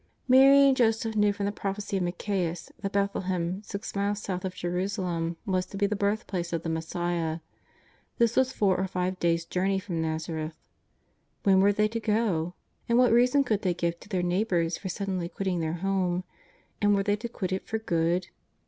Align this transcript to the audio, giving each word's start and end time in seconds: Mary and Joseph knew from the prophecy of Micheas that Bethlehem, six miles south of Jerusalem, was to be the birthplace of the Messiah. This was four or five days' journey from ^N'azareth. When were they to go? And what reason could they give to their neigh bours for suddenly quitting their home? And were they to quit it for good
Mary 0.27 0.63
and 0.67 0.75
Joseph 0.75 1.15
knew 1.15 1.31
from 1.31 1.45
the 1.45 1.51
prophecy 1.51 1.97
of 1.97 2.01
Micheas 2.01 2.71
that 2.79 2.91
Bethlehem, 2.93 3.61
six 3.61 3.95
miles 3.95 4.17
south 4.19 4.43
of 4.43 4.55
Jerusalem, 4.55 5.37
was 5.45 5.67
to 5.67 5.77
be 5.77 5.85
the 5.85 5.95
birthplace 5.95 6.51
of 6.51 6.63
the 6.63 6.69
Messiah. 6.69 7.39
This 8.17 8.35
was 8.35 8.51
four 8.51 8.77
or 8.79 8.87
five 8.87 9.19
days' 9.19 9.45
journey 9.45 9.77
from 9.77 10.01
^N'azareth. 10.01 10.55
When 11.43 11.59
were 11.59 11.71
they 11.71 11.87
to 11.89 11.99
go? 11.99 12.55
And 12.89 12.97
what 12.97 13.11
reason 13.11 13.43
could 13.43 13.61
they 13.61 13.75
give 13.75 13.99
to 13.99 14.09
their 14.09 14.23
neigh 14.23 14.43
bours 14.45 14.75
for 14.75 14.89
suddenly 14.89 15.29
quitting 15.29 15.59
their 15.59 15.73
home? 15.85 16.23
And 16.81 16.95
were 16.95 17.03
they 17.03 17.15
to 17.17 17.29
quit 17.29 17.51
it 17.51 17.67
for 17.67 17.77
good 17.77 18.29